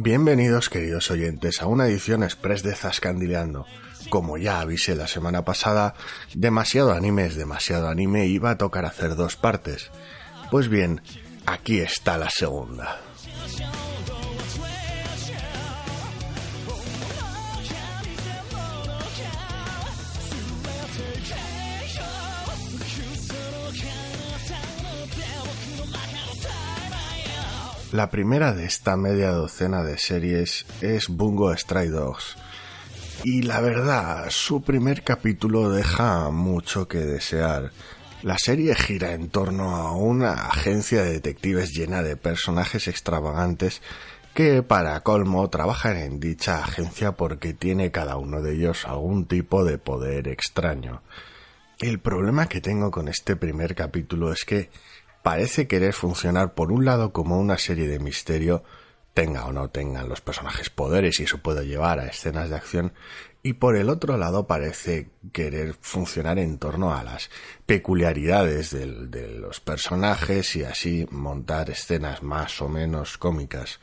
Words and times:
Bienvenidos 0.00 0.70
queridos 0.70 1.10
oyentes 1.10 1.60
a 1.60 1.66
una 1.66 1.88
edición 1.88 2.22
express 2.22 2.62
de 2.62 2.76
Zascandileando. 2.76 3.66
Como 4.10 4.38
ya 4.38 4.60
avisé 4.60 4.94
la 4.94 5.08
semana 5.08 5.44
pasada, 5.44 5.94
demasiado 6.34 6.92
anime 6.92 7.26
es 7.26 7.34
demasiado 7.34 7.88
anime 7.88 8.26
y 8.26 8.34
iba 8.34 8.50
a 8.50 8.58
tocar 8.58 8.84
hacer 8.86 9.16
dos 9.16 9.34
partes. 9.34 9.90
Pues 10.52 10.68
bien, 10.68 11.02
aquí 11.46 11.80
está 11.80 12.16
la 12.16 12.30
segunda. 12.30 13.00
La 27.92 28.10
primera 28.10 28.52
de 28.52 28.66
esta 28.66 28.98
media 28.98 29.30
docena 29.30 29.82
de 29.82 29.96
series 29.96 30.66
es 30.82 31.08
Bungo 31.08 31.56
Stray 31.56 31.88
Dogs. 31.88 32.36
Y 33.24 33.40
la 33.40 33.62
verdad, 33.62 34.26
su 34.28 34.60
primer 34.60 35.02
capítulo 35.02 35.70
deja 35.70 36.28
mucho 36.28 36.86
que 36.86 36.98
desear. 36.98 37.72
La 38.22 38.36
serie 38.36 38.74
gira 38.74 39.14
en 39.14 39.30
torno 39.30 39.74
a 39.74 39.92
una 39.92 40.32
agencia 40.32 41.02
de 41.02 41.12
detectives 41.12 41.72
llena 41.72 42.02
de 42.02 42.16
personajes 42.16 42.88
extravagantes 42.88 43.80
que 44.34 44.62
para 44.62 45.00
colmo 45.00 45.48
trabajan 45.48 45.96
en 45.96 46.20
dicha 46.20 46.62
agencia 46.62 47.12
porque 47.12 47.54
tiene 47.54 47.90
cada 47.90 48.18
uno 48.18 48.42
de 48.42 48.52
ellos 48.52 48.84
algún 48.84 49.24
tipo 49.24 49.64
de 49.64 49.78
poder 49.78 50.28
extraño. 50.28 51.00
El 51.78 52.00
problema 52.00 52.48
que 52.48 52.60
tengo 52.60 52.90
con 52.90 53.08
este 53.08 53.34
primer 53.34 53.74
capítulo 53.74 54.30
es 54.30 54.44
que 54.44 54.68
parece 55.28 55.68
querer 55.68 55.92
funcionar 55.92 56.54
por 56.54 56.72
un 56.72 56.86
lado 56.86 57.12
como 57.12 57.38
una 57.38 57.58
serie 57.58 57.86
de 57.86 57.98
misterio, 57.98 58.64
tenga 59.12 59.44
o 59.44 59.52
no 59.52 59.68
tengan 59.68 60.08
los 60.08 60.22
personajes 60.22 60.70
poderes 60.70 61.20
y 61.20 61.24
eso 61.24 61.36
puede 61.36 61.66
llevar 61.66 62.00
a 62.00 62.06
escenas 62.06 62.48
de 62.48 62.56
acción, 62.56 62.94
y 63.42 63.52
por 63.52 63.76
el 63.76 63.90
otro 63.90 64.16
lado 64.16 64.46
parece 64.46 65.10
querer 65.30 65.74
funcionar 65.82 66.38
en 66.38 66.56
torno 66.56 66.94
a 66.94 67.04
las 67.04 67.28
peculiaridades 67.66 68.70
de 68.70 69.28
los 69.38 69.60
personajes 69.60 70.56
y 70.56 70.64
así 70.64 71.06
montar 71.10 71.68
escenas 71.68 72.22
más 72.22 72.62
o 72.62 72.70
menos 72.70 73.18
cómicas. 73.18 73.80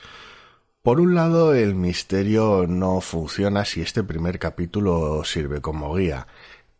Por 0.81 0.99
un 0.99 1.13
lado, 1.13 1.53
el 1.53 1.75
misterio 1.75 2.65
no 2.67 3.01
funciona 3.01 3.65
si 3.65 3.81
este 3.81 4.03
primer 4.03 4.39
capítulo 4.39 5.23
sirve 5.23 5.61
como 5.61 5.93
guía, 5.93 6.25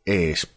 es 0.06 0.48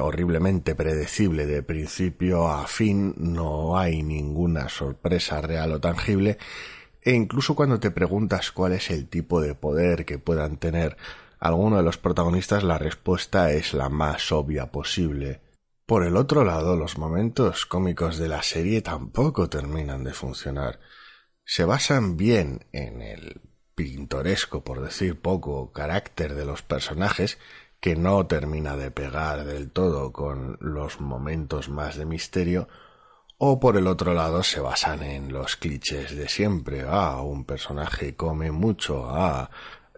horriblemente 0.00 0.74
predecible 0.74 1.46
de 1.46 1.62
principio 1.62 2.48
a 2.48 2.66
fin, 2.66 3.14
no 3.16 3.78
hay 3.78 4.02
ninguna 4.02 4.68
sorpresa 4.68 5.40
real 5.40 5.72
o 5.72 5.80
tangible, 5.80 6.36
e 7.00 7.12
incluso 7.12 7.54
cuando 7.54 7.80
te 7.80 7.90
preguntas 7.90 8.52
cuál 8.52 8.72
es 8.72 8.90
el 8.90 9.08
tipo 9.08 9.40
de 9.40 9.54
poder 9.54 10.04
que 10.04 10.18
puedan 10.18 10.58
tener 10.58 10.98
alguno 11.40 11.78
de 11.78 11.82
los 11.82 11.96
protagonistas, 11.96 12.64
la 12.64 12.76
respuesta 12.76 13.50
es 13.52 13.72
la 13.72 13.88
más 13.88 14.30
obvia 14.30 14.70
posible. 14.70 15.40
Por 15.86 16.04
el 16.04 16.16
otro 16.16 16.44
lado, 16.44 16.76
los 16.76 16.98
momentos 16.98 17.64
cómicos 17.64 18.18
de 18.18 18.28
la 18.28 18.42
serie 18.42 18.82
tampoco 18.82 19.48
terminan 19.48 20.04
de 20.04 20.12
funcionar. 20.12 20.80
Se 21.46 21.64
basan 21.64 22.18
bien 22.18 22.66
en 22.72 23.00
el 23.00 23.40
pintoresco, 23.74 24.64
por 24.64 24.82
decir 24.82 25.18
poco, 25.18 25.72
carácter 25.72 26.34
de 26.34 26.44
los 26.44 26.60
personajes, 26.62 27.38
que 27.80 27.96
no 27.96 28.26
termina 28.26 28.76
de 28.76 28.90
pegar 28.90 29.44
del 29.44 29.70
todo 29.70 30.12
con 30.12 30.56
los 30.60 31.00
momentos 31.00 31.68
más 31.68 31.96
de 31.96 32.06
misterio, 32.06 32.68
o 33.38 33.60
por 33.60 33.76
el 33.76 33.86
otro 33.86 34.14
lado 34.14 34.42
se 34.42 34.60
basan 34.60 35.02
en 35.04 35.32
los 35.32 35.56
clichés 35.56 36.16
de 36.16 36.28
siempre. 36.28 36.84
Ah, 36.88 37.22
un 37.22 37.44
personaje 37.44 38.16
come 38.16 38.50
mucho. 38.50 39.06
Ah, 39.08 39.48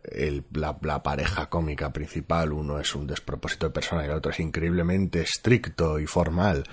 el, 0.04 0.44
la, 0.52 0.78
pareja 1.02 1.48
cómica 1.48 1.92
principal, 1.92 2.52
uno 2.52 2.78
es 2.78 2.94
un 2.94 3.06
despropósito 3.06 3.66
de 3.66 3.72
persona 3.72 4.02
y 4.02 4.06
el 4.06 4.12
otro 4.12 4.30
es 4.30 4.40
increíblemente 4.40 5.22
estricto 5.22 5.98
y 5.98 6.06
formal. 6.06 6.64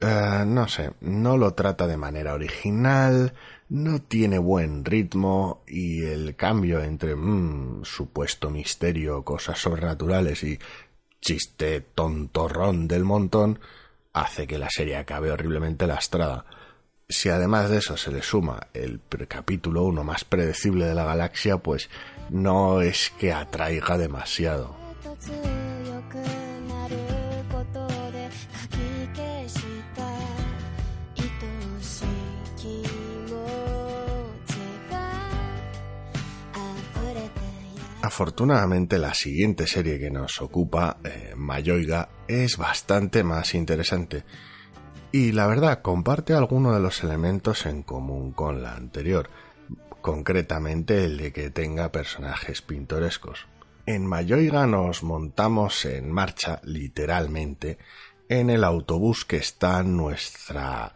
Eh, 0.00 0.44
no 0.46 0.68
sé, 0.68 0.92
no 1.00 1.36
lo 1.36 1.54
trata 1.54 1.88
de 1.88 1.96
manera 1.96 2.34
original, 2.34 3.34
no 3.68 4.00
tiene 4.00 4.38
buen 4.38 4.84
ritmo 4.84 5.62
y 5.66 6.04
el 6.04 6.36
cambio 6.36 6.82
entre 6.82 7.16
mmm, 7.16 7.84
supuesto 7.84 8.50
misterio, 8.50 9.24
cosas 9.24 9.58
sobrenaturales 9.58 10.44
y 10.44 10.58
chiste 11.20 11.80
tontorrón 11.80 12.86
del 12.86 13.04
montón 13.04 13.58
hace 14.12 14.46
que 14.46 14.58
la 14.58 14.70
serie 14.70 14.96
acabe 14.96 15.32
horriblemente 15.32 15.86
lastrada. 15.86 16.44
Si 17.08 17.28
además 17.28 17.68
de 17.70 17.78
eso 17.78 17.96
se 17.96 18.12
le 18.12 18.22
suma 18.22 18.68
el 18.74 19.00
capítulo 19.26 19.84
1 19.84 20.04
más 20.04 20.24
predecible 20.24 20.84
de 20.84 20.94
la 20.94 21.04
galaxia, 21.04 21.58
pues 21.58 21.88
no 22.30 22.82
es 22.82 23.10
que 23.18 23.32
atraiga 23.32 23.98
demasiado. 23.98 24.76
Afortunadamente 38.08 38.96
la 38.98 39.12
siguiente 39.12 39.66
serie 39.66 39.98
que 39.98 40.10
nos 40.10 40.40
ocupa, 40.40 40.96
eh, 41.04 41.34
Mayoiga, 41.36 42.08
es 42.26 42.56
bastante 42.56 43.22
más 43.22 43.54
interesante 43.54 44.24
y 45.12 45.32
la 45.32 45.46
verdad 45.46 45.82
comparte 45.82 46.32
algunos 46.32 46.74
de 46.74 46.80
los 46.80 47.04
elementos 47.04 47.66
en 47.66 47.82
común 47.82 48.32
con 48.32 48.62
la 48.62 48.72
anterior, 48.72 49.28
concretamente 50.00 51.04
el 51.04 51.18
de 51.18 51.34
que 51.34 51.50
tenga 51.50 51.92
personajes 51.92 52.62
pintorescos. 52.62 53.46
En 53.84 54.06
Mayoiga 54.06 54.66
nos 54.66 55.02
montamos 55.02 55.84
en 55.84 56.10
marcha, 56.10 56.62
literalmente, 56.64 57.76
en 58.30 58.48
el 58.48 58.64
autobús 58.64 59.26
que 59.26 59.36
está 59.36 59.82
nuestra, 59.82 60.94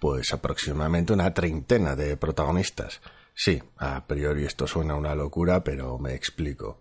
pues 0.00 0.32
aproximadamente 0.32 1.12
una 1.12 1.34
treintena 1.34 1.94
de 1.94 2.16
protagonistas, 2.16 3.02
Sí, 3.34 3.60
a 3.78 4.06
priori 4.06 4.44
esto 4.44 4.66
suena 4.66 4.94
una 4.94 5.14
locura, 5.14 5.64
pero 5.64 5.98
me 5.98 6.14
explico. 6.14 6.80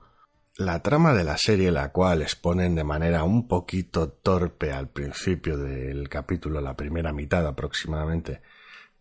La 0.55 0.83
trama 0.83 1.13
de 1.13 1.23
la 1.23 1.37
serie, 1.37 1.71
la 1.71 1.91
cual 1.91 2.21
exponen 2.21 2.75
de 2.75 2.83
manera 2.83 3.23
un 3.23 3.47
poquito 3.47 4.09
torpe 4.09 4.71
al 4.71 4.87
principio 4.89 5.57
del 5.57 6.09
capítulo, 6.09 6.61
la 6.61 6.75
primera 6.75 7.11
mitad 7.11 7.45
aproximadamente, 7.47 8.41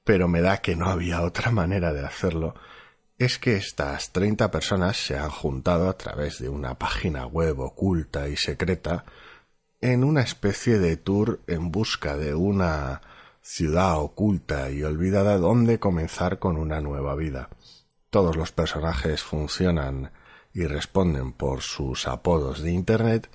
pero 0.02 0.28
me 0.28 0.40
da 0.40 0.62
que 0.62 0.76
no 0.76 0.86
había 0.86 1.20
otra 1.22 1.50
manera 1.50 1.92
de 1.92 2.06
hacerlo, 2.06 2.54
es 3.18 3.38
que 3.38 3.56
estas 3.56 4.12
treinta 4.12 4.50
personas 4.50 4.96
se 4.96 5.18
han 5.18 5.28
juntado 5.28 5.90
a 5.90 5.98
través 5.98 6.38
de 6.38 6.48
una 6.48 6.78
página 6.78 7.26
web 7.26 7.60
oculta 7.60 8.28
y 8.28 8.36
secreta 8.36 9.04
en 9.82 10.04
una 10.04 10.22
especie 10.22 10.78
de 10.78 10.96
tour 10.96 11.40
en 11.46 11.70
busca 11.70 12.16
de 12.16 12.34
una 12.34 13.02
ciudad 13.42 13.98
oculta 13.98 14.70
y 14.70 14.84
olvidada 14.84 15.36
donde 15.36 15.78
comenzar 15.78 16.38
con 16.38 16.56
una 16.56 16.80
nueva 16.80 17.16
vida. 17.16 17.50
Todos 18.08 18.36
los 18.36 18.52
personajes 18.52 19.22
funcionan 19.22 20.12
y 20.54 20.66
responden 20.66 21.32
por 21.32 21.62
sus 21.62 22.06
apodos 22.06 22.62
de 22.62 22.70
Internet 22.70 23.30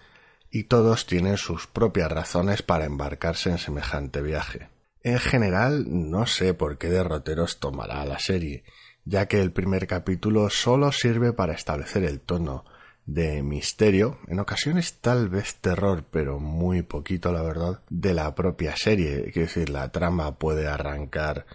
y 0.50 0.64
todos 0.64 1.06
tienen 1.06 1.38
sus 1.38 1.68
propias 1.68 2.12
razones 2.12 2.62
para 2.62 2.86
embarcarse 2.86 3.50
en 3.50 3.58
semejante 3.58 4.22
viaje. 4.22 4.70
En 5.04 5.20
general, 5.20 5.86
no 5.88 6.26
sé 6.26 6.54
por 6.54 6.78
qué 6.78 6.90
derroteros 6.90 7.60
tomará 7.60 8.06
la 8.06 8.20
serie, 8.20 8.64
ya 9.04 9.28
que 9.28 9.42
el 9.42 9.52
primer 9.52 9.88
capítulo 9.88 10.50
solo 10.50 10.92
sirve 10.92 11.34
para 11.34 11.54
establecer 11.54 12.04
el 12.04 12.22
tono, 12.22 12.66
de 13.08 13.42
misterio, 13.42 14.20
en 14.28 14.40
ocasiones 14.40 15.00
tal 15.00 15.30
vez 15.30 15.56
terror, 15.56 16.04
pero 16.12 16.40
muy 16.40 16.84
poquito 16.84 17.32
la 17.32 17.42
verdad, 17.42 17.82
de 17.90 18.14
la 18.14 18.36
propia 18.36 18.76
serie. 18.76 19.32
Quiero 19.32 19.48
decir, 19.48 19.70
la 19.70 19.90
trama 19.92 20.38
puede 20.38 20.68
arrancar 20.68 21.46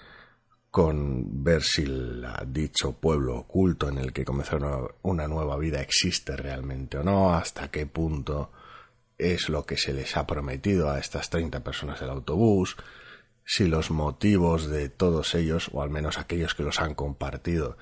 con 0.70 1.44
ver 1.44 1.62
si 1.62 1.84
dicho 2.46 2.92
pueblo 2.92 3.36
oculto 3.36 3.90
en 3.90 3.98
el 3.98 4.14
que 4.14 4.24
comenzó 4.24 4.96
una 5.02 5.28
nueva 5.28 5.58
vida 5.58 5.82
existe 5.82 6.34
realmente 6.34 6.96
o 6.96 7.02
no, 7.04 7.34
hasta 7.34 7.70
qué 7.70 7.84
punto 7.84 8.50
es 9.18 9.50
lo 9.50 9.66
que 9.66 9.76
se 9.76 9.92
les 9.92 10.16
ha 10.16 10.26
prometido 10.26 10.90
a 10.90 10.98
estas 10.98 11.28
30 11.28 11.62
personas 11.62 12.00
del 12.00 12.08
autobús, 12.08 12.76
si 13.44 13.66
los 13.66 13.90
motivos 13.90 14.68
de 14.68 14.88
todos 14.88 15.34
ellos, 15.34 15.68
o 15.72 15.82
al 15.82 15.90
menos 15.90 16.16
aquellos 16.16 16.54
que 16.54 16.62
los 16.62 16.80
han 16.80 16.94
compartido, 16.94 17.76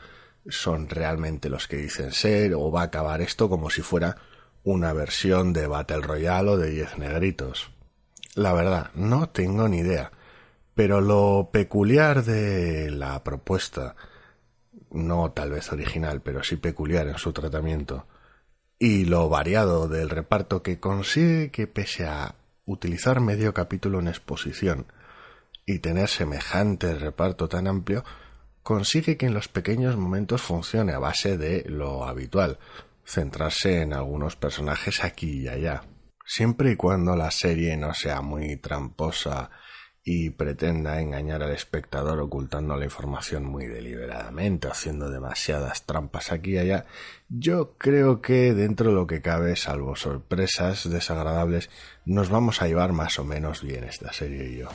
son 0.48 0.88
realmente 0.88 1.48
los 1.48 1.68
que 1.68 1.76
dicen 1.76 2.12
ser 2.12 2.54
o 2.54 2.70
va 2.70 2.82
a 2.82 2.84
acabar 2.84 3.20
esto 3.20 3.48
como 3.48 3.70
si 3.70 3.82
fuera 3.82 4.16
una 4.62 4.92
versión 4.92 5.52
de 5.52 5.66
Battle 5.66 6.00
Royale 6.00 6.50
o 6.50 6.56
de 6.56 6.70
Diez 6.70 6.98
Negritos. 6.98 7.70
La 8.34 8.52
verdad, 8.52 8.90
no 8.94 9.28
tengo 9.28 9.68
ni 9.68 9.78
idea. 9.78 10.12
Pero 10.74 11.00
lo 11.00 11.50
peculiar 11.52 12.24
de 12.24 12.90
la 12.90 13.22
propuesta, 13.24 13.96
no 14.90 15.32
tal 15.32 15.50
vez 15.50 15.72
original, 15.72 16.22
pero 16.22 16.42
sí 16.42 16.56
peculiar 16.56 17.08
en 17.08 17.18
su 17.18 17.32
tratamiento, 17.32 18.06
y 18.78 19.04
lo 19.04 19.28
variado 19.28 19.88
del 19.88 20.08
reparto 20.08 20.62
que 20.62 20.80
consigue 20.80 21.50
que 21.50 21.66
pese 21.66 22.06
a 22.06 22.34
utilizar 22.64 23.20
medio 23.20 23.52
capítulo 23.52 24.00
en 24.00 24.08
exposición 24.08 24.86
y 25.66 25.80
tener 25.80 26.08
semejante 26.08 26.94
reparto 26.94 27.48
tan 27.48 27.66
amplio, 27.66 28.04
consigue 28.70 29.16
que 29.16 29.26
en 29.26 29.34
los 29.34 29.48
pequeños 29.48 29.96
momentos 29.96 30.42
funcione 30.42 30.92
a 30.92 31.00
base 31.00 31.36
de 31.36 31.64
lo 31.68 32.04
habitual, 32.04 32.60
centrarse 33.04 33.82
en 33.82 33.92
algunos 33.92 34.36
personajes 34.36 35.02
aquí 35.02 35.40
y 35.40 35.48
allá. 35.48 35.82
Siempre 36.24 36.70
y 36.70 36.76
cuando 36.76 37.16
la 37.16 37.32
serie 37.32 37.76
no 37.76 37.92
sea 37.94 38.20
muy 38.20 38.58
tramposa 38.58 39.50
y 40.04 40.30
pretenda 40.30 41.00
engañar 41.00 41.42
al 41.42 41.50
espectador 41.50 42.20
ocultando 42.20 42.76
la 42.76 42.84
información 42.84 43.44
muy 43.44 43.66
deliberadamente, 43.66 44.68
haciendo 44.68 45.10
demasiadas 45.10 45.84
trampas 45.84 46.30
aquí 46.30 46.52
y 46.52 46.58
allá, 46.58 46.86
yo 47.28 47.74
creo 47.76 48.22
que 48.22 48.54
dentro 48.54 48.90
de 48.90 48.94
lo 48.94 49.08
que 49.08 49.20
cabe, 49.20 49.56
salvo 49.56 49.96
sorpresas 49.96 50.88
desagradables, 50.88 51.70
nos 52.04 52.30
vamos 52.30 52.62
a 52.62 52.68
llevar 52.68 52.92
más 52.92 53.18
o 53.18 53.24
menos 53.24 53.64
bien 53.64 53.82
esta 53.82 54.12
serie 54.12 54.48
y 54.48 54.58
yo. 54.58 54.68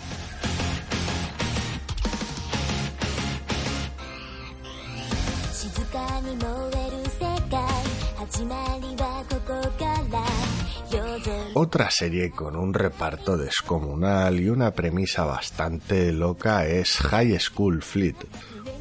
Otra 11.57 11.89
serie 11.89 12.31
con 12.31 12.57
un 12.57 12.73
reparto 12.73 13.37
descomunal 13.37 14.41
y 14.41 14.49
una 14.49 14.71
premisa 14.71 15.23
bastante 15.23 16.11
loca 16.11 16.67
es 16.67 16.97
High 16.97 17.39
School 17.39 17.81
Fleet 17.81 18.17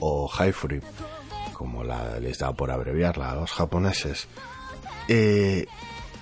o 0.00 0.26
High 0.26 0.52
Free, 0.52 0.80
como 1.52 1.84
la, 1.84 2.18
les 2.18 2.36
da 2.38 2.52
por 2.52 2.72
abreviarla 2.72 3.30
a 3.30 3.36
los 3.36 3.52
japoneses. 3.52 4.26
Eh, 5.06 5.68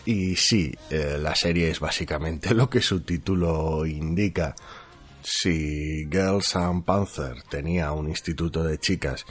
y 0.05 0.37
sí, 0.37 0.77
eh, 0.91 1.17
la 1.19 1.35
serie 1.35 1.71
es 1.71 1.81
básicamente 1.81 2.53
lo 2.53 2.69
que 2.69 2.83
su 2.83 3.01
título 3.01 3.87
indica. 3.87 4.55
Si 5.23 6.07
Girls 6.11 6.55
and 6.55 6.85
Panther 6.85 7.43
tenía 7.49 7.93
un 7.93 8.11
instituto 8.11 8.63
de 8.63 8.79
chicas 8.79 9.25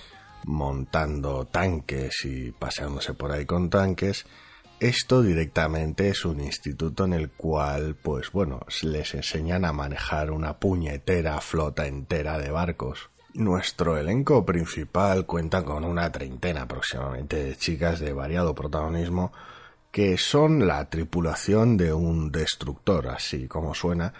montando 0.46 1.46
tanques 1.46 2.26
y 2.26 2.52
paseándose 2.52 3.14
por 3.14 3.32
ahí 3.32 3.46
con 3.46 3.70
tanques, 3.70 4.26
esto 4.82 5.22
directamente 5.22 6.10
es 6.10 6.26
un 6.26 6.40
instituto 6.40 7.06
en 7.06 7.14
el 7.14 7.30
cual, 7.30 7.96
pues 8.02 8.32
bueno, 8.32 8.62
les 8.82 9.14
enseñan 9.14 9.64
a 9.64 9.74
manejar 9.74 10.32
una 10.32 10.58
puñetera 10.58 11.40
flota 11.40 11.86
entera 11.86 12.40
de 12.40 12.50
barcos. 12.50 13.12
Nuestro 13.36 14.00
elenco 14.00 14.44
principal 14.44 15.28
cuenta 15.28 15.64
con 15.64 15.86
una 15.86 16.12
treintena 16.12 16.64
aproximadamente 16.64 17.44
de 17.44 17.56
chicas 17.56 18.00
de 18.00 18.12
variado 18.12 18.56
protagonismo 18.56 19.32
que 19.92 20.18
son 20.18 20.66
la 20.66 20.90
tripulación 20.90 21.78
de 21.78 21.94
un 21.94 22.32
destructor, 22.32 23.10
así 23.10 23.48
como 23.48 23.76
suena, 23.76 24.16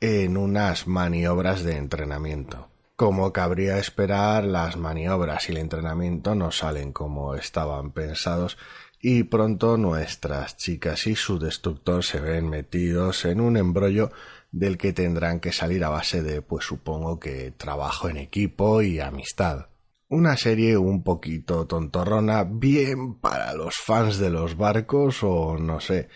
en 0.00 0.36
unas 0.36 0.88
maniobras 0.88 1.62
de 1.62 1.76
entrenamiento. 1.76 2.70
Como 2.96 3.32
cabría 3.32 3.78
esperar, 3.78 4.42
las 4.42 4.76
maniobras 4.76 5.48
y 5.48 5.52
el 5.52 5.58
entrenamiento 5.58 6.34
no 6.34 6.50
salen 6.50 6.92
como 6.92 7.36
estaban 7.36 7.92
pensados 7.92 8.58
y 9.04 9.24
pronto 9.24 9.76
nuestras 9.76 10.56
chicas 10.56 11.08
y 11.08 11.16
su 11.16 11.40
destructor 11.40 12.04
se 12.04 12.20
ven 12.20 12.48
metidos 12.48 13.24
en 13.24 13.40
un 13.40 13.56
embrollo 13.56 14.12
del 14.52 14.78
que 14.78 14.92
tendrán 14.92 15.40
que 15.40 15.50
salir 15.50 15.82
a 15.82 15.88
base 15.88 16.22
de, 16.22 16.40
pues 16.40 16.64
supongo 16.66 17.18
que 17.18 17.50
trabajo 17.50 18.08
en 18.08 18.16
equipo 18.16 18.80
y 18.80 19.00
amistad. 19.00 19.66
Una 20.08 20.36
serie 20.36 20.76
un 20.76 21.02
poquito 21.02 21.66
tontorrona, 21.66 22.44
bien 22.44 23.14
para 23.18 23.54
los 23.54 23.74
fans 23.76 24.18
de 24.18 24.30
los 24.30 24.56
barcos 24.56 25.24
o 25.24 25.58
no 25.58 25.80
sé, 25.80 26.08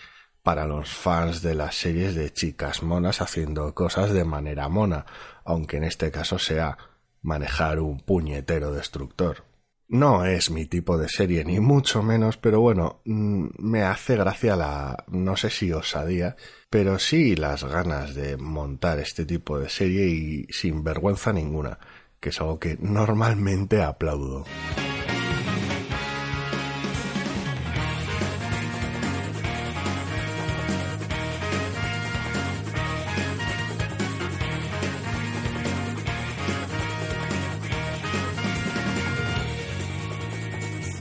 para 0.44 0.64
los 0.64 0.88
fans 0.88 1.42
de 1.42 1.56
las 1.56 1.74
series 1.74 2.14
de 2.14 2.32
chicas 2.32 2.84
monas 2.84 3.20
haciendo 3.20 3.74
cosas 3.74 4.12
de 4.12 4.24
manera 4.24 4.68
mona, 4.68 5.06
aunque 5.44 5.78
en 5.78 5.84
este 5.84 6.12
caso 6.12 6.38
sea 6.38 6.78
manejar 7.20 7.80
un 7.80 7.98
puñetero 7.98 8.70
destructor. 8.70 9.45
No 9.88 10.24
es 10.24 10.50
mi 10.50 10.66
tipo 10.66 10.98
de 10.98 11.08
serie, 11.08 11.44
ni 11.44 11.60
mucho 11.60 12.02
menos, 12.02 12.36
pero 12.36 12.60
bueno, 12.60 13.02
mm, 13.04 13.46
me 13.58 13.82
hace 13.82 14.16
gracia 14.16 14.56
la, 14.56 15.04
no 15.08 15.36
sé 15.36 15.48
si 15.50 15.72
osadía, 15.72 16.36
pero 16.70 16.98
sí 16.98 17.36
las 17.36 17.62
ganas 17.62 18.14
de 18.14 18.36
montar 18.36 18.98
este 18.98 19.24
tipo 19.24 19.58
de 19.58 19.68
serie 19.68 20.06
y 20.06 20.46
sin 20.50 20.82
vergüenza 20.82 21.32
ninguna, 21.32 21.78
que 22.18 22.30
es 22.30 22.40
algo 22.40 22.58
que 22.58 22.76
normalmente 22.80 23.82
aplaudo. 23.82 24.44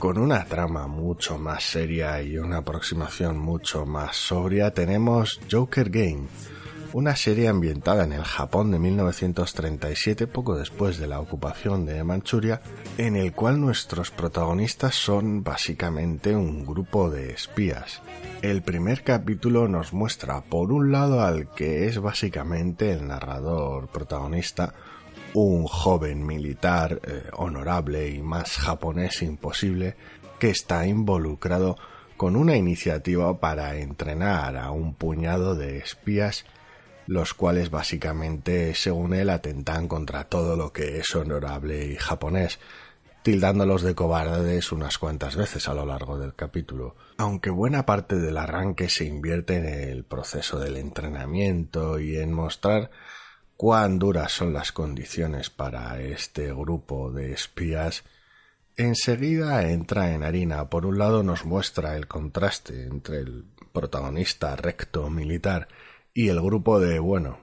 Con 0.06 0.18
una 0.18 0.44
trama 0.44 0.86
mucho 0.86 1.36
más 1.36 1.64
seria 1.64 2.22
y 2.22 2.38
una 2.38 2.58
aproximación 2.58 3.40
mucho 3.40 3.86
más 3.86 4.14
sobria, 4.14 4.72
tenemos 4.72 5.40
Joker 5.50 5.90
Game, 5.90 6.28
una 6.92 7.16
serie 7.16 7.48
ambientada 7.48 8.04
en 8.04 8.12
el 8.12 8.22
Japón 8.22 8.70
de 8.70 8.78
1937, 8.78 10.28
poco 10.28 10.56
después 10.56 10.98
de 10.98 11.08
la 11.08 11.18
ocupación 11.18 11.86
de 11.86 12.04
Manchuria, 12.04 12.60
en 12.98 13.16
el 13.16 13.32
cual 13.32 13.60
nuestros 13.60 14.12
protagonistas 14.12 14.94
son 14.94 15.42
básicamente 15.42 16.36
un 16.36 16.64
grupo 16.64 17.10
de 17.10 17.32
espías. 17.32 18.00
El 18.42 18.62
primer 18.62 19.02
capítulo 19.02 19.66
nos 19.66 19.92
muestra, 19.92 20.40
por 20.42 20.70
un 20.70 20.92
lado, 20.92 21.22
al 21.22 21.50
que 21.50 21.88
es 21.88 21.98
básicamente 21.98 22.92
el 22.92 23.08
narrador 23.08 23.88
protagonista, 23.88 24.72
un 25.34 25.66
joven 25.66 26.26
militar 26.26 27.00
eh, 27.04 27.24
honorable 27.32 28.08
y 28.08 28.22
más 28.22 28.56
japonés 28.56 29.22
imposible 29.22 29.96
que 30.38 30.50
está 30.50 30.86
involucrado 30.86 31.76
con 32.16 32.36
una 32.36 32.56
iniciativa 32.56 33.38
para 33.38 33.76
entrenar 33.76 34.56
a 34.56 34.70
un 34.70 34.94
puñado 34.94 35.54
de 35.54 35.78
espías 35.78 36.44
los 37.06 37.34
cuales 37.34 37.70
básicamente, 37.70 38.74
según 38.74 39.14
él, 39.14 39.30
atentan 39.30 39.88
contra 39.88 40.24
todo 40.24 40.56
lo 40.56 40.72
que 40.72 40.98
es 40.98 41.14
honorable 41.14 41.86
y 41.86 41.96
japonés, 41.96 42.58
tildándolos 43.22 43.82
de 43.82 43.94
cobardes 43.94 44.72
unas 44.72 44.98
cuantas 44.98 45.36
veces 45.36 45.68
a 45.68 45.74
lo 45.74 45.86
largo 45.86 46.18
del 46.18 46.34
capítulo. 46.34 46.96
Aunque 47.18 47.50
buena 47.50 47.86
parte 47.86 48.16
del 48.16 48.36
arranque 48.36 48.88
se 48.88 49.04
invierte 49.04 49.56
en 49.56 49.66
el 49.66 50.04
proceso 50.04 50.58
del 50.58 50.76
entrenamiento 50.76 51.98
y 51.98 52.16
en 52.16 52.32
mostrar 52.32 52.90
cuán 53.56 53.98
duras 53.98 54.32
son 54.32 54.52
las 54.52 54.72
condiciones 54.72 55.50
para 55.50 56.00
este 56.00 56.52
grupo 56.52 57.10
de 57.10 57.32
espías, 57.32 58.04
enseguida 58.76 59.70
entra 59.70 60.12
en 60.12 60.22
harina. 60.22 60.68
Por 60.68 60.86
un 60.86 60.98
lado 60.98 61.22
nos 61.22 61.44
muestra 61.44 61.96
el 61.96 62.06
contraste 62.06 62.84
entre 62.84 63.20
el 63.20 63.44
protagonista 63.72 64.54
recto 64.56 65.08
militar 65.10 65.68
y 66.12 66.28
el 66.28 66.40
grupo 66.40 66.80
de, 66.80 66.98
bueno, 66.98 67.38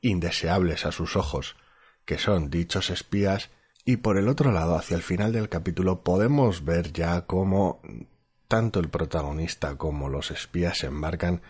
indeseables 0.00 0.86
a 0.86 0.92
sus 0.92 1.16
ojos, 1.16 1.56
que 2.04 2.18
son 2.18 2.50
dichos 2.50 2.90
espías, 2.90 3.50
y 3.84 3.96
por 3.98 4.18
el 4.18 4.28
otro 4.28 4.52
lado, 4.52 4.76
hacia 4.76 4.96
el 4.96 5.02
final 5.02 5.32
del 5.32 5.48
capítulo, 5.48 6.02
podemos 6.02 6.64
ver 6.64 6.92
ya 6.92 7.22
cómo 7.22 7.80
tanto 8.46 8.80
el 8.80 8.88
protagonista 8.88 9.76
como 9.76 10.08
los 10.08 10.30
espías 10.30 10.78
se 10.78 10.86
embarcan 10.86 11.40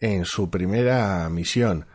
en 0.00 0.24
su 0.24 0.50
primera 0.50 1.28
misión, 1.28 1.86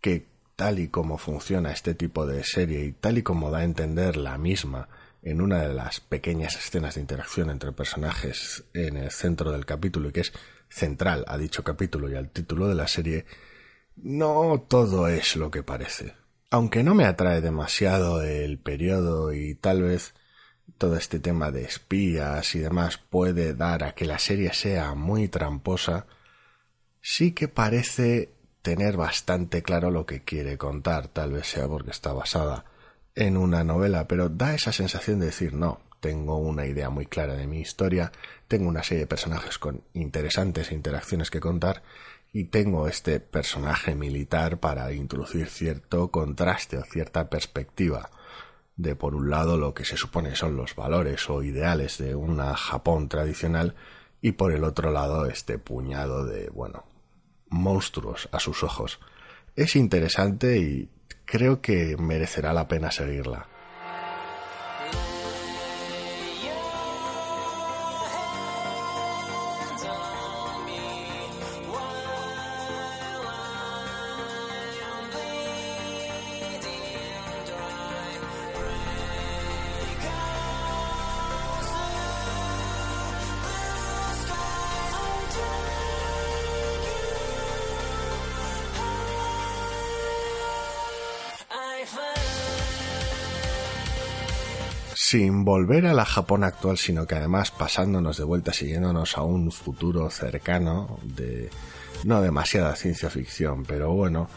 que 0.00 0.26
tal 0.56 0.78
y 0.78 0.88
como 0.88 1.18
funciona 1.18 1.70
este 1.70 1.94
tipo 1.94 2.26
de 2.26 2.42
serie 2.42 2.84
y 2.84 2.92
tal 2.92 3.18
y 3.18 3.22
como 3.22 3.50
da 3.50 3.58
a 3.58 3.64
entender 3.64 4.16
la 4.16 4.38
misma 4.38 4.88
en 5.22 5.42
una 5.42 5.62
de 5.62 5.74
las 5.74 6.00
pequeñas 6.00 6.56
escenas 6.56 6.94
de 6.94 7.02
interacción 7.02 7.50
entre 7.50 7.72
personajes 7.72 8.64
en 8.72 8.96
el 8.96 9.10
centro 9.10 9.52
del 9.52 9.66
capítulo 9.66 10.08
y 10.08 10.12
que 10.12 10.20
es 10.20 10.32
central 10.68 11.24
a 11.28 11.36
dicho 11.36 11.62
capítulo 11.62 12.10
y 12.10 12.14
al 12.14 12.30
título 12.30 12.68
de 12.68 12.74
la 12.74 12.88
serie, 12.88 13.26
no 13.96 14.64
todo 14.68 15.08
es 15.08 15.36
lo 15.36 15.50
que 15.50 15.62
parece. 15.62 16.14
Aunque 16.50 16.82
no 16.82 16.94
me 16.94 17.04
atrae 17.04 17.40
demasiado 17.40 18.22
el 18.22 18.58
periodo 18.58 19.32
y 19.32 19.54
tal 19.56 19.82
vez 19.82 20.14
todo 20.78 20.96
este 20.96 21.18
tema 21.18 21.50
de 21.50 21.64
espías 21.64 22.54
y 22.54 22.60
demás 22.60 22.98
puede 22.98 23.54
dar 23.54 23.84
a 23.84 23.94
que 23.94 24.04
la 24.04 24.18
serie 24.18 24.52
sea 24.54 24.94
muy 24.94 25.28
tramposa, 25.28 26.06
sí 27.00 27.32
que 27.32 27.48
parece 27.48 28.35
tener 28.66 28.96
bastante 28.96 29.62
claro 29.62 29.92
lo 29.92 30.06
que 30.06 30.24
quiere 30.24 30.58
contar, 30.58 31.06
tal 31.06 31.30
vez 31.30 31.46
sea 31.46 31.68
porque 31.68 31.92
está 31.92 32.12
basada 32.12 32.64
en 33.14 33.36
una 33.36 33.62
novela, 33.62 34.08
pero 34.08 34.28
da 34.28 34.56
esa 34.56 34.72
sensación 34.72 35.20
de 35.20 35.26
decir 35.26 35.54
no, 35.54 35.78
tengo 36.00 36.36
una 36.38 36.66
idea 36.66 36.90
muy 36.90 37.06
clara 37.06 37.34
de 37.34 37.46
mi 37.46 37.60
historia, 37.60 38.10
tengo 38.48 38.68
una 38.68 38.82
serie 38.82 39.02
de 39.02 39.06
personajes 39.06 39.58
con 39.58 39.84
interesantes 39.94 40.72
interacciones 40.72 41.30
que 41.30 41.38
contar 41.38 41.84
y 42.32 42.46
tengo 42.46 42.88
este 42.88 43.20
personaje 43.20 43.94
militar 43.94 44.58
para 44.58 44.92
introducir 44.92 45.46
cierto 45.46 46.10
contraste 46.10 46.76
o 46.76 46.82
cierta 46.82 47.30
perspectiva 47.30 48.10
de 48.74 48.96
por 48.96 49.14
un 49.14 49.30
lado 49.30 49.58
lo 49.58 49.74
que 49.74 49.84
se 49.84 49.96
supone 49.96 50.34
son 50.34 50.56
los 50.56 50.74
valores 50.74 51.30
o 51.30 51.44
ideales 51.44 51.98
de 51.98 52.16
una 52.16 52.56
Japón 52.56 53.08
tradicional 53.08 53.76
y 54.20 54.32
por 54.32 54.52
el 54.52 54.64
otro 54.64 54.90
lado 54.90 55.26
este 55.26 55.56
puñado 55.56 56.26
de 56.26 56.50
bueno 56.50 56.95
monstruos 57.48 58.28
a 58.32 58.40
sus 58.40 58.62
ojos. 58.62 59.00
Es 59.54 59.76
interesante 59.76 60.58
y 60.58 60.88
creo 61.24 61.60
que 61.60 61.96
merecerá 61.96 62.52
la 62.52 62.68
pena 62.68 62.90
seguirla. 62.90 63.48
Sin 95.08 95.44
volver 95.44 95.86
a 95.86 95.94
la 95.94 96.04
Japón 96.04 96.42
actual, 96.42 96.78
sino 96.78 97.06
que 97.06 97.14
además 97.14 97.52
pasándonos 97.52 98.16
de 98.16 98.24
vuelta, 98.24 98.52
siguiéndonos 98.52 99.16
a 99.16 99.22
un 99.22 99.52
futuro 99.52 100.10
cercano 100.10 100.98
de 101.04 101.48
no 102.02 102.20
demasiada 102.20 102.74
ciencia 102.74 103.08
ficción, 103.08 103.64
pero 103.64 103.92
bueno, 103.92 104.28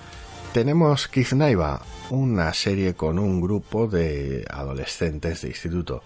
tenemos 0.54 1.08
Kiznaiba, 1.08 1.82
una 2.12 2.54
serie 2.54 2.94
con 2.94 3.18
un 3.18 3.42
grupo 3.42 3.88
de 3.88 4.46
adolescentes 4.48 5.42
de 5.42 5.48
instituto, 5.48 6.04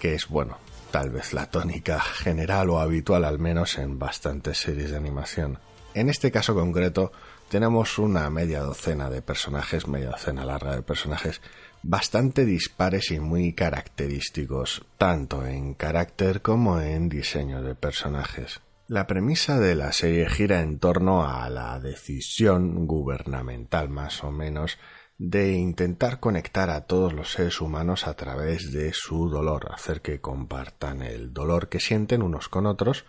que 0.00 0.14
es, 0.14 0.28
bueno, 0.28 0.56
tal 0.90 1.10
vez 1.10 1.34
la 1.34 1.50
tónica 1.50 2.00
general 2.00 2.70
o 2.70 2.80
habitual 2.80 3.22
al 3.26 3.38
menos 3.38 3.76
en 3.76 3.98
bastantes 3.98 4.56
series 4.56 4.92
de 4.92 4.96
animación. 4.96 5.58
En 5.92 6.08
este 6.08 6.30
caso 6.30 6.54
concreto 6.54 7.12
tenemos 7.50 7.98
una 7.98 8.30
media 8.30 8.60
docena 8.60 9.10
de 9.10 9.20
personajes, 9.20 9.88
media 9.88 10.10
docena 10.10 10.46
larga 10.46 10.74
de 10.76 10.82
personajes, 10.82 11.42
bastante 11.82 12.44
dispares 12.44 13.10
y 13.10 13.20
muy 13.20 13.52
característicos, 13.52 14.84
tanto 14.98 15.46
en 15.46 15.74
carácter 15.74 16.42
como 16.42 16.80
en 16.80 17.08
diseño 17.08 17.62
de 17.62 17.74
personajes. 17.74 18.60
La 18.86 19.06
premisa 19.06 19.60
de 19.60 19.76
la 19.76 19.92
serie 19.92 20.28
gira 20.28 20.62
en 20.62 20.78
torno 20.78 21.24
a 21.24 21.48
la 21.48 21.78
decisión 21.78 22.86
gubernamental 22.86 23.88
más 23.88 24.24
o 24.24 24.32
menos 24.32 24.78
de 25.16 25.52
intentar 25.52 26.18
conectar 26.18 26.70
a 26.70 26.86
todos 26.86 27.12
los 27.12 27.32
seres 27.32 27.60
humanos 27.60 28.06
a 28.06 28.14
través 28.14 28.72
de 28.72 28.92
su 28.92 29.28
dolor, 29.28 29.70
hacer 29.72 30.00
que 30.00 30.20
compartan 30.20 31.02
el 31.02 31.32
dolor 31.32 31.68
que 31.68 31.78
sienten 31.78 32.22
unos 32.22 32.48
con 32.48 32.66
otros 32.66 33.04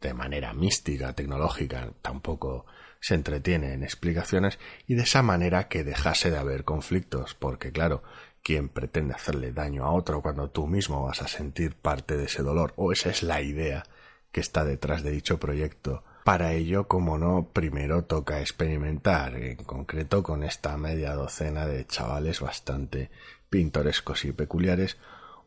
de 0.00 0.14
manera 0.14 0.52
mística, 0.52 1.12
tecnológica, 1.12 1.90
tampoco 2.02 2.66
se 3.00 3.14
entretiene 3.14 3.74
en 3.74 3.82
explicaciones 3.82 4.58
y 4.86 4.94
de 4.94 5.02
esa 5.02 5.22
manera 5.22 5.68
que 5.68 5.84
dejase 5.84 6.30
de 6.30 6.38
haber 6.38 6.64
conflictos, 6.64 7.34
porque 7.34 7.72
claro, 7.72 8.02
¿quién 8.42 8.68
pretende 8.68 9.14
hacerle 9.14 9.52
daño 9.52 9.84
a 9.84 9.92
otro 9.92 10.22
cuando 10.22 10.50
tú 10.50 10.66
mismo 10.66 11.04
vas 11.04 11.22
a 11.22 11.28
sentir 11.28 11.74
parte 11.74 12.16
de 12.16 12.24
ese 12.24 12.42
dolor? 12.42 12.72
O 12.76 12.92
esa 12.92 13.10
es 13.10 13.22
la 13.22 13.42
idea 13.42 13.84
que 14.32 14.40
está 14.40 14.64
detrás 14.64 15.02
de 15.02 15.10
dicho 15.10 15.38
proyecto. 15.38 16.02
Para 16.24 16.54
ello, 16.54 16.88
como 16.88 17.18
no, 17.18 17.50
primero 17.52 18.04
toca 18.04 18.40
experimentar, 18.40 19.36
en 19.36 19.56
concreto 19.56 20.22
con 20.22 20.42
esta 20.42 20.76
media 20.78 21.12
docena 21.12 21.66
de 21.66 21.86
chavales 21.86 22.40
bastante 22.40 23.10
pintorescos 23.50 24.24
y 24.24 24.32
peculiares, 24.32 24.96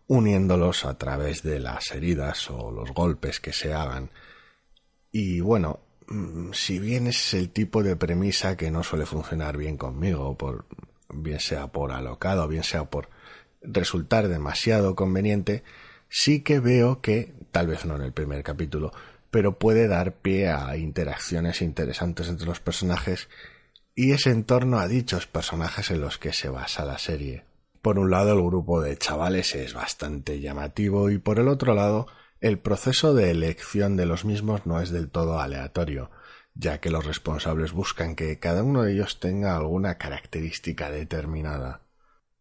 uniéndolos 0.05 0.85
a 0.85 0.97
través 0.97 1.43
de 1.43 1.59
las 1.59 1.91
heridas 1.91 2.49
o 2.49 2.71
los 2.71 2.93
golpes 2.93 3.39
que 3.39 3.51
se 3.53 3.73
hagan. 3.73 4.11
Y 5.19 5.39
bueno, 5.41 5.79
mm, 6.09 6.51
si 6.53 6.77
bien 6.77 7.07
es 7.07 7.33
el 7.33 7.49
tipo 7.49 7.81
de 7.81 7.95
premisa 7.95 8.55
que 8.55 8.69
no 8.69 8.83
suele 8.83 9.07
funcionar 9.07 9.57
bien 9.57 9.75
conmigo, 9.75 10.37
por, 10.37 10.65
bien 11.11 11.39
sea 11.39 11.69
por 11.69 11.91
alocado, 11.91 12.47
bien 12.47 12.61
sea 12.61 12.85
por 12.85 13.09
resultar 13.63 14.27
demasiado 14.27 14.95
conveniente, 14.95 15.63
sí 16.07 16.41
que 16.41 16.59
veo 16.59 17.01
que, 17.01 17.33
tal 17.49 17.65
vez 17.65 17.83
no 17.83 17.95
en 17.95 18.03
el 18.03 18.13
primer 18.13 18.43
capítulo, 18.43 18.91
pero 19.31 19.57
puede 19.57 19.87
dar 19.87 20.13
pie 20.17 20.49
a 20.49 20.77
interacciones 20.77 21.63
interesantes 21.63 22.27
entre 22.27 22.45
los 22.45 22.59
personajes 22.59 23.27
y 23.95 24.11
es 24.11 24.27
en 24.27 24.43
torno 24.43 24.77
a 24.77 24.87
dichos 24.87 25.25
personajes 25.25 25.89
en 25.89 25.99
los 25.99 26.19
que 26.19 26.31
se 26.31 26.49
basa 26.49 26.85
la 26.85 26.99
serie. 26.99 27.43
Por 27.81 27.97
un 27.97 28.11
lado 28.11 28.33
el 28.33 28.43
grupo 28.43 28.81
de 28.81 28.95
chavales 28.99 29.55
es 29.55 29.73
bastante 29.73 30.39
llamativo 30.41 31.09
y 31.09 31.17
por 31.17 31.39
el 31.39 31.47
otro 31.47 31.73
lado 31.73 32.05
el 32.39 32.59
proceso 32.59 33.13
de 33.13 33.31
elección 33.31 33.97
de 33.97 34.05
los 34.05 34.25
mismos 34.25 34.65
no 34.65 34.79
es 34.79 34.89
del 34.89 35.09
todo 35.09 35.39
aleatorio, 35.39 36.11
ya 36.53 36.79
que 36.79 36.89
los 36.89 37.05
responsables 37.05 37.71
buscan 37.71 38.15
que 38.15 38.39
cada 38.39 38.63
uno 38.63 38.83
de 38.83 38.93
ellos 38.93 39.19
tenga 39.19 39.55
alguna 39.55 39.97
característica 39.97 40.89
determinada. 40.89 41.81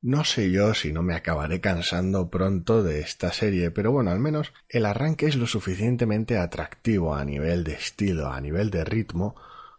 No 0.03 0.25
sé 0.25 0.51
yo 0.51 0.75
si 0.75 0.93
no 0.93 1.03
me 1.03 1.15
acabaré 1.15 1.61
cansando 1.61 2.31
pronto 2.31 2.83
de 2.83 3.01
esta 3.01 3.33
serie, 3.33 3.71
pero 3.71 3.91
bueno, 3.91 4.11
al 4.11 4.21
menos 4.21 4.53
el 4.69 4.87
arranque 4.87 5.27
es 5.27 5.37
lo 5.37 5.47
suficientemente 5.47 6.39
atractivo 6.39 7.15
a 7.15 7.25
nivel 7.25 7.65
de 7.65 7.73
estilo, 7.73 8.29
a 8.29 8.41
nivel 8.41 8.71
de 8.71 8.85
ritmo, 8.85 9.35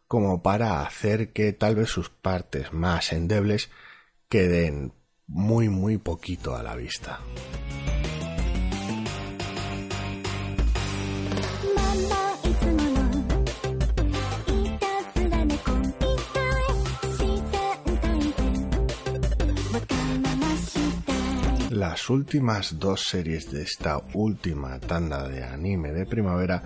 como 0.08 0.42
para 0.42 0.82
hacer 0.82 1.32
que 1.32 1.54
tal 1.54 1.76
vez 1.76 1.90
sus 1.90 2.10
partes 2.10 2.74
más 2.74 3.14
endebles 3.14 3.70
queden 4.30 4.94
muy 5.28 5.70
muy 5.70 5.98
poquito 5.98 6.56
a 6.56 6.64
la 6.64 6.76
vista. 6.76 7.20
Las 21.78 22.10
últimas 22.10 22.80
dos 22.80 23.04
series 23.04 23.52
de 23.52 23.62
esta 23.62 24.02
última 24.16 24.80
tanda 24.80 25.28
de 25.30 25.44
anime 25.44 25.92
de 25.92 26.08
primavera 26.08 26.64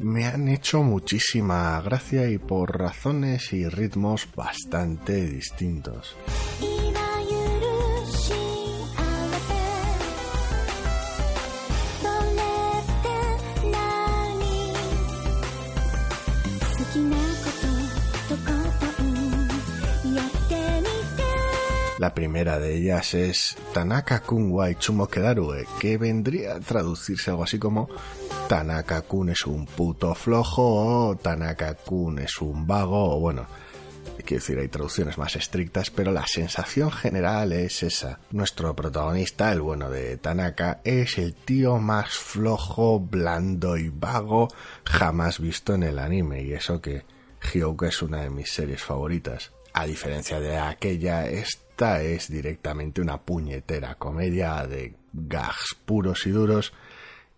me 0.00 0.26
han 0.26 0.48
hecho 0.48 0.82
muchísima 0.82 1.80
gracia 1.80 2.28
y 2.28 2.38
por 2.38 2.76
razones 2.76 3.52
y 3.52 3.68
ritmos 3.68 4.26
bastante 4.34 5.26
distintos. 5.26 6.16
La 22.08 22.14
primera 22.14 22.58
de 22.58 22.74
ellas 22.74 23.12
es 23.12 23.58
Tanaka-kun 23.74 24.50
wa 24.50 24.70
Kedarue, 25.10 25.66
que 25.78 25.98
vendría 25.98 26.54
a 26.54 26.60
traducirse 26.60 27.30
algo 27.30 27.42
así 27.42 27.58
como 27.58 27.86
Tanaka-kun 28.48 29.28
es 29.28 29.44
un 29.44 29.66
puto 29.66 30.14
flojo 30.14 31.10
o 31.10 31.16
Tanaka-kun 31.16 32.20
es 32.20 32.40
un 32.40 32.66
vago 32.66 33.14
o 33.14 33.20
bueno, 33.20 33.46
quiero 34.24 34.40
decir, 34.40 34.58
hay 34.58 34.68
traducciones 34.68 35.18
más 35.18 35.36
estrictas, 35.36 35.90
pero 35.90 36.10
la 36.10 36.26
sensación 36.26 36.90
general 36.90 37.52
es 37.52 37.82
esa. 37.82 38.20
Nuestro 38.30 38.74
protagonista, 38.74 39.52
el 39.52 39.60
bueno 39.60 39.90
de 39.90 40.16
Tanaka, 40.16 40.80
es 40.84 41.18
el 41.18 41.34
tío 41.34 41.76
más 41.76 42.08
flojo, 42.16 43.00
blando 43.00 43.76
y 43.76 43.90
vago 43.90 44.48
jamás 44.86 45.40
visto 45.40 45.74
en 45.74 45.82
el 45.82 45.98
anime, 45.98 46.42
y 46.42 46.54
eso 46.54 46.80
que 46.80 47.04
Hyouka 47.52 47.88
es 47.88 48.00
una 48.00 48.22
de 48.22 48.30
mis 48.30 48.50
series 48.50 48.82
favoritas. 48.82 49.52
A 49.80 49.86
diferencia 49.86 50.40
de 50.40 50.56
aquella, 50.58 51.28
es 51.28 51.58
esta 51.78 52.02
es 52.02 52.28
directamente 52.28 53.00
una 53.00 53.22
puñetera 53.22 53.94
comedia 53.94 54.66
de 54.66 54.96
gags 55.12 55.76
puros 55.84 56.26
y 56.26 56.30
duros 56.30 56.72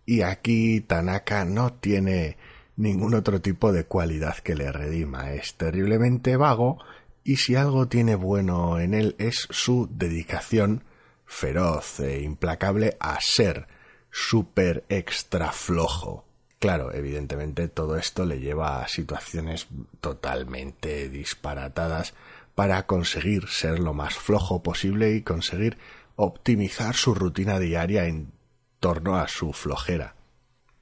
y 0.06 0.23
aquí 0.23 0.80
Tanaka 0.80 1.44
no 1.44 1.75
tiene 1.75 2.38
ningún 2.76 3.12
otro 3.12 3.42
tipo 3.42 3.70
de 3.70 3.85
cualidad 3.85 4.38
que 4.38 4.54
le 4.54 4.73
redima. 4.73 5.35
Es 5.35 5.56
terriblemente 5.56 6.38
vago 6.38 6.78
y 7.23 7.37
si 7.37 7.54
algo 7.54 7.88
tiene 7.88 8.14
bueno 8.14 8.80
en 8.80 8.94
él 8.94 9.14
es 9.18 9.47
su 9.50 9.90
dedicación 9.92 10.85
feroz 11.26 12.00
e 12.00 12.23
implacable 12.23 12.97
a 12.99 13.18
ser 13.20 13.66
súper 14.11 14.87
extra 14.88 15.52
flojo. 15.52 16.29
Claro, 16.61 16.93
evidentemente 16.93 17.69
todo 17.69 17.97
esto 17.97 18.26
le 18.26 18.38
lleva 18.38 18.83
a 18.83 18.88
situaciones 18.88 19.69
totalmente 20.02 21.09
disparatadas 21.09 22.12
para 22.55 22.85
conseguir 22.87 23.49
ser 23.49 23.79
lo 23.79 23.95
más 23.95 24.14
flojo 24.14 24.62
posible 24.62 25.14
y 25.14 25.23
conseguir 25.23 25.79
optimizar 26.17 26.95
su 26.95 27.14
rutina 27.14 27.59
diaria 27.59 28.05
en 28.05 28.31
torno 28.79 29.17
a 29.17 29.26
su 29.26 29.55
flojera. 29.55 30.17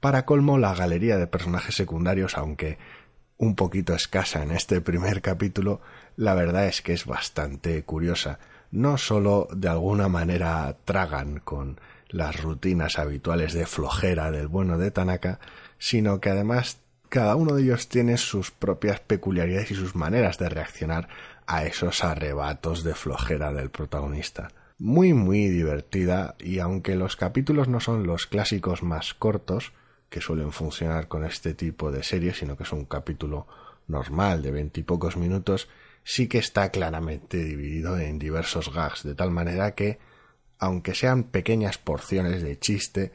Para 0.01 0.25
colmo, 0.25 0.57
la 0.57 0.75
galería 0.75 1.17
de 1.17 1.27
personajes 1.27 1.75
secundarios, 1.75 2.37
aunque 2.37 2.77
un 3.37 3.55
poquito 3.55 3.93
escasa 3.93 4.43
en 4.43 4.51
este 4.51 4.81
primer 4.81 5.21
capítulo, 5.21 5.79
la 6.17 6.33
verdad 6.33 6.65
es 6.65 6.81
que 6.81 6.91
es 6.91 7.05
bastante 7.05 7.81
curiosa. 7.83 8.39
No 8.69 8.97
solo 8.97 9.47
de 9.53 9.69
alguna 9.69 10.09
manera 10.09 10.75
tragan 10.83 11.39
con 11.39 11.79
las 12.09 12.41
rutinas 12.41 12.99
habituales 12.99 13.53
de 13.53 13.65
flojera 13.65 14.29
del 14.29 14.49
bueno 14.49 14.77
de 14.77 14.91
Tanaka, 14.91 15.39
sino 15.79 16.19
que 16.19 16.29
además 16.29 16.81
cada 17.09 17.35
uno 17.35 17.55
de 17.55 17.63
ellos 17.63 17.87
tiene 17.87 18.17
sus 18.17 18.51
propias 18.51 18.99
peculiaridades 18.99 19.71
y 19.71 19.75
sus 19.75 19.95
maneras 19.95 20.37
de 20.37 20.49
reaccionar 20.49 21.09
a 21.47 21.65
esos 21.65 22.03
arrebatos 22.03 22.83
de 22.83 22.93
flojera 22.93 23.51
del 23.51 23.71
protagonista. 23.71 24.49
Muy 24.77 25.13
muy 25.13 25.47
divertida 25.47 26.35
y 26.39 26.59
aunque 26.59 26.95
los 26.95 27.15
capítulos 27.15 27.67
no 27.67 27.79
son 27.79 28.05
los 28.05 28.27
clásicos 28.27 28.83
más 28.83 29.15
cortos 29.15 29.73
que 30.09 30.21
suelen 30.21 30.51
funcionar 30.51 31.07
con 31.07 31.25
este 31.25 31.53
tipo 31.53 31.91
de 31.91 32.03
series, 32.03 32.37
sino 32.37 32.55
que 32.55 32.63
es 32.63 32.71
un 32.71 32.85
capítulo 32.85 33.47
normal 33.87 34.41
de 34.41 34.51
veintipocos 34.51 35.17
minutos, 35.17 35.67
sí 36.03 36.27
que 36.27 36.37
está 36.37 36.69
claramente 36.69 37.43
dividido 37.43 37.97
en 37.97 38.19
diversos 38.19 38.73
gags, 38.73 39.03
de 39.03 39.15
tal 39.15 39.31
manera 39.31 39.75
que, 39.75 39.99
aunque 40.57 40.95
sean 40.95 41.23
pequeñas 41.23 41.77
porciones 41.77 42.41
de 42.41 42.57
chiste, 42.59 43.11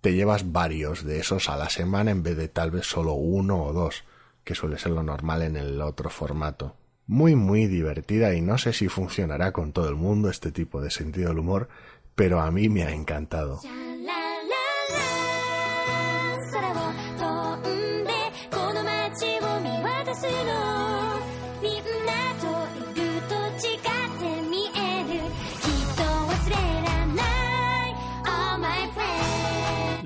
te 0.00 0.14
llevas 0.14 0.52
varios 0.52 1.04
de 1.04 1.20
esos 1.20 1.48
a 1.48 1.56
la 1.56 1.70
semana 1.70 2.10
en 2.10 2.22
vez 2.22 2.36
de 2.36 2.48
tal 2.48 2.70
vez 2.70 2.86
solo 2.86 3.12
uno 3.14 3.62
o 3.62 3.72
dos, 3.72 4.04
que 4.44 4.54
suele 4.54 4.78
ser 4.78 4.92
lo 4.92 5.02
normal 5.02 5.42
en 5.42 5.56
el 5.56 5.80
otro 5.80 6.10
formato 6.10 6.76
muy 7.10 7.34
muy 7.34 7.66
divertida 7.66 8.34
y 8.34 8.40
no 8.40 8.56
sé 8.56 8.72
si 8.72 8.86
funcionará 8.86 9.50
con 9.50 9.72
todo 9.72 9.88
el 9.88 9.96
mundo 9.96 10.30
este 10.30 10.52
tipo 10.52 10.80
de 10.80 10.92
sentido 10.92 11.30
del 11.30 11.40
humor, 11.40 11.68
pero 12.14 12.40
a 12.40 12.52
mí 12.52 12.68
me 12.68 12.84
ha 12.84 12.92
encantado. 12.92 13.60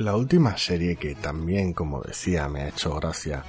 La 0.04 0.16
última 0.16 0.58
serie 0.58 0.96
que 0.96 1.14
también, 1.14 1.72
como 1.72 2.02
decía, 2.02 2.46
me 2.46 2.60
ha 2.60 2.68
hecho 2.68 2.94
gracia, 2.96 3.42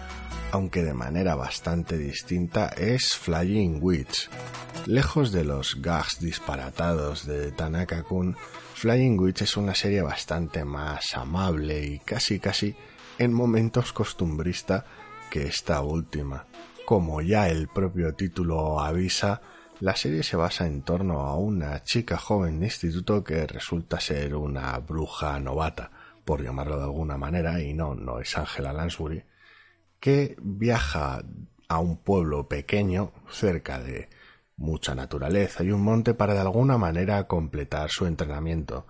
aunque 0.54 0.84
de 0.84 0.94
manera 0.94 1.36
bastante 1.36 1.98
distinta, 1.98 2.70
es 2.70 3.14
Flying 3.18 3.80
Witch. 3.82 4.30
Lejos 4.86 5.34
de 5.34 5.44
los 5.44 5.82
gags 5.82 6.22
disparatados 6.22 7.26
de 7.26 7.52
Tanaka-kun, 7.52 8.38
Flying 8.74 9.20
Witch 9.20 9.42
es 9.42 9.58
una 9.58 9.76
serie 9.76 10.02
bastante 10.02 10.64
más 10.64 11.18
amable 11.18 11.84
y 11.84 12.00
casi 12.00 12.40
casi 12.40 12.74
en 13.18 13.34
momentos 13.34 13.92
costumbrista 13.92 14.86
que 15.30 15.48
esta 15.48 15.82
última. 15.82 16.46
Como 16.86 17.22
ya 17.22 17.50
el 17.50 17.68
propio 17.68 18.14
título 18.14 18.80
avisa, 18.80 19.42
la 19.82 19.98
serie 19.98 20.24
se 20.24 20.38
basa 20.38 20.66
en 20.66 20.84
torno 20.84 21.20
a 21.20 21.36
una 21.36 21.84
chica 21.84 22.16
joven 22.16 22.62
de 22.62 22.68
instituto 22.68 23.26
que 23.26 23.46
resulta 23.46 24.00
ser 24.00 24.36
una 24.36 24.80
bruja 24.80 25.38
novata 25.42 25.92
por 26.26 26.44
llamarlo 26.44 26.78
de 26.78 26.84
alguna 26.84 27.18
manera, 27.18 27.62
y 27.62 27.74
no, 27.74 27.96
no 27.96 28.20
es 28.20 28.38
Angela 28.38 28.74
Lansbury, 28.74 29.24
que 30.00 30.36
viaja 30.42 31.24
a 31.68 31.80
un 31.80 31.98
pueblo 31.98 32.48
pequeño 32.48 33.12
cerca 33.30 33.80
de 33.80 34.10
mucha 34.58 34.96
naturaleza 34.96 35.64
y 35.64 35.72
un 35.72 35.82
monte 35.82 36.14
para 36.14 36.34
de 36.34 36.42
alguna 36.42 36.78
manera 36.78 37.28
completar 37.28 37.90
su 37.90 38.06
entrenamiento. 38.06 38.86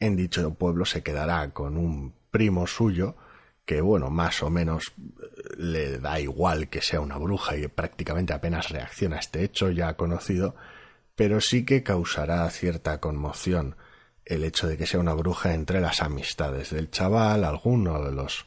En 0.00 0.16
dicho 0.16 0.54
pueblo 0.54 0.84
se 0.84 1.02
quedará 1.02 1.50
con 1.50 1.76
un 1.76 2.14
primo 2.30 2.66
suyo 2.66 3.16
que, 3.64 3.80
bueno, 3.80 4.10
más 4.10 4.42
o 4.42 4.50
menos 4.50 4.92
eh, 4.98 5.56
le 5.56 5.98
da 5.98 6.18
igual 6.18 6.68
que 6.68 6.80
sea 6.80 7.00
una 7.00 7.18
bruja 7.18 7.56
y 7.56 7.68
prácticamente 7.68 8.32
apenas 8.32 8.70
reacciona 8.70 9.16
a 9.16 9.20
este 9.20 9.44
hecho 9.44 9.70
ya 9.70 9.94
conocido, 9.94 10.56
pero 11.14 11.40
sí 11.40 11.64
que 11.64 11.82
causará 11.82 12.48
cierta 12.50 12.98
conmoción 12.98 13.76
el 14.24 14.44
hecho 14.44 14.68
de 14.68 14.76
que 14.76 14.86
sea 14.86 15.00
una 15.00 15.14
bruja 15.14 15.54
entre 15.54 15.80
las 15.80 16.02
amistades 16.02 16.70
del 16.70 16.90
chaval, 16.90 17.44
alguno 17.44 18.02
de 18.02 18.12
los 18.12 18.46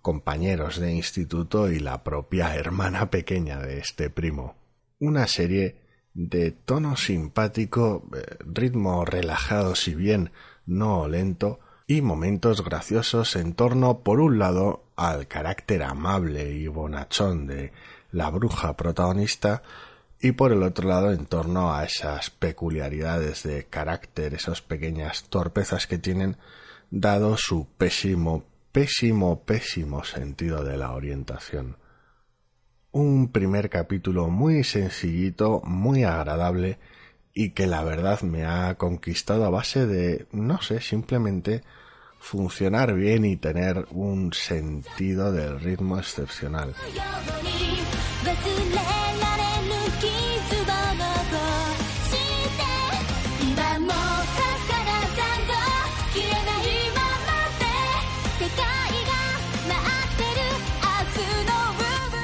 compañeros 0.00 0.78
de 0.78 0.92
instituto 0.92 1.70
y 1.70 1.78
la 1.78 2.02
propia 2.02 2.54
hermana 2.54 3.10
pequeña 3.10 3.60
de 3.60 3.78
este 3.78 4.10
primo. 4.10 4.56
Una 4.98 5.26
serie 5.26 5.76
de 6.14 6.50
tono 6.50 6.96
simpático, 6.96 8.08
eh, 8.14 8.36
ritmo 8.40 9.04
relajado 9.04 9.74
si 9.74 9.94
bien 9.94 10.32
no 10.66 11.08
lento, 11.08 11.60
y 11.86 12.00
momentos 12.00 12.64
graciosos 12.64 13.36
en 13.36 13.54
torno, 13.54 14.00
por 14.00 14.20
un 14.20 14.38
lado, 14.38 14.84
al 14.96 15.26
carácter 15.26 15.82
amable 15.82 16.52
y 16.52 16.66
bonachón 16.68 17.46
de 17.46 17.72
la 18.12 18.30
bruja 18.30 18.76
protagonista, 18.76 19.62
y 20.22 20.32
por 20.32 20.52
el 20.52 20.62
otro 20.62 20.88
lado 20.88 21.12
en 21.12 21.26
torno 21.26 21.74
a 21.74 21.84
esas 21.84 22.30
peculiaridades 22.30 23.42
de 23.42 23.64
carácter, 23.64 24.34
esas 24.34 24.62
pequeñas 24.62 25.24
torpezas 25.24 25.88
que 25.88 25.98
tienen 25.98 26.36
dado 26.92 27.36
su 27.36 27.66
pésimo, 27.76 28.44
pésimo, 28.70 29.40
pésimo 29.40 30.04
sentido 30.04 30.62
de 30.62 30.76
la 30.76 30.92
orientación. 30.92 31.76
Un 32.92 33.32
primer 33.32 33.68
capítulo 33.68 34.28
muy 34.28 34.62
sencillito, 34.62 35.60
muy 35.64 36.04
agradable 36.04 36.78
y 37.34 37.50
que 37.50 37.66
la 37.66 37.82
verdad 37.82 38.20
me 38.20 38.44
ha 38.44 38.76
conquistado 38.76 39.44
a 39.44 39.50
base 39.50 39.86
de, 39.86 40.26
no 40.30 40.62
sé, 40.62 40.80
simplemente 40.80 41.62
funcionar 42.20 42.94
bien 42.94 43.24
y 43.24 43.36
tener 43.36 43.86
un 43.90 44.32
sentido 44.32 45.32
del 45.32 45.58
ritmo 45.58 45.98
excepcional. 45.98 46.74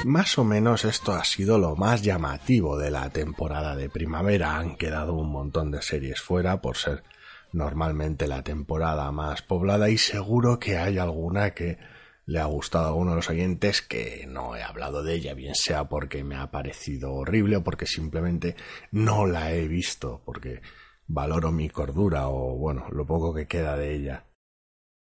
Más 0.09 0.39
o 0.39 0.43
menos 0.43 0.85
esto 0.85 1.13
ha 1.13 1.23
sido 1.23 1.59
lo 1.59 1.75
más 1.75 2.01
llamativo 2.01 2.79
de 2.79 2.89
la 2.89 3.11
temporada 3.11 3.75
de 3.75 3.91
primavera. 3.91 4.55
Han 4.55 4.75
quedado 4.75 5.13
un 5.13 5.31
montón 5.31 5.69
de 5.69 5.83
series 5.83 6.19
fuera 6.19 6.61
por 6.61 6.77
ser 6.77 7.03
normalmente 7.51 8.27
la 8.27 8.41
temporada 8.41 9.11
más 9.11 9.43
poblada 9.43 9.87
y 9.91 9.99
seguro 9.99 10.57
que 10.57 10.79
hay 10.79 10.97
alguna 10.97 11.51
que 11.51 11.77
le 12.25 12.39
ha 12.39 12.45
gustado 12.45 12.85
a 12.85 12.87
alguno 12.87 13.11
de 13.11 13.17
los 13.17 13.29
oyentes 13.29 13.83
que 13.83 14.25
no 14.27 14.55
he 14.55 14.63
hablado 14.63 15.03
de 15.03 15.13
ella, 15.13 15.35
bien 15.35 15.53
sea 15.53 15.89
porque 15.89 16.23
me 16.23 16.37
ha 16.37 16.49
parecido 16.49 17.13
horrible 17.13 17.57
o 17.57 17.63
porque 17.63 17.85
simplemente 17.85 18.55
no 18.89 19.27
la 19.27 19.53
he 19.53 19.67
visto, 19.67 20.23
porque 20.25 20.63
valoro 21.05 21.51
mi 21.51 21.69
cordura 21.69 22.29
o 22.29 22.57
bueno, 22.57 22.87
lo 22.89 23.05
poco 23.05 23.31
que 23.31 23.45
queda 23.45 23.77
de 23.77 23.93
ella. 23.93 24.28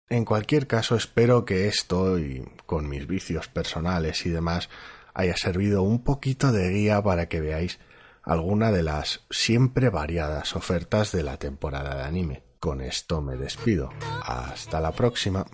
En 0.08 0.24
cualquier 0.24 0.66
caso, 0.66 0.96
espero 0.96 1.44
que 1.44 1.66
esto, 1.66 2.18
y 2.18 2.44
con 2.66 2.88
mis 2.88 3.06
vicios 3.06 3.48
personales 3.48 4.26
y 4.26 4.30
demás, 4.30 4.68
haya 5.14 5.36
servido 5.36 5.82
un 5.82 6.04
poquito 6.04 6.52
de 6.52 6.70
guía 6.70 7.02
para 7.02 7.28
que 7.28 7.40
veáis 7.40 7.78
alguna 8.22 8.70
de 8.70 8.82
las 8.82 9.24
siempre 9.30 9.90
variadas 9.90 10.56
ofertas 10.56 11.12
de 11.12 11.22
la 11.22 11.38
temporada 11.38 11.96
de 11.96 12.02
anime. 12.04 12.42
Con 12.60 12.80
esto 12.80 13.22
me 13.22 13.36
despido. 13.36 13.90
Hasta 14.22 14.80
la 14.80 14.92
próxima. 14.92 15.46